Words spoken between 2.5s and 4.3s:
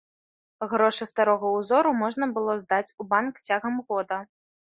здаць у банк цягам года.